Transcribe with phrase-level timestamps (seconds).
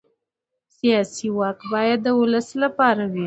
[0.77, 3.19] سیاسي واک باید د ولس لپاره وي